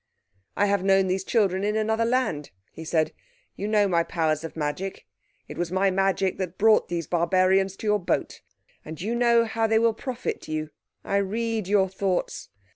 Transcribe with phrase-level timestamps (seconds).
[0.57, 3.13] "I have known these children in another land," he said.
[3.55, 5.05] "You know my powers of magic.
[5.47, 8.41] It was my magic that brought these barbarians to your boat.
[8.83, 10.71] And you know how they will profit you.
[11.03, 12.49] I read your thoughts.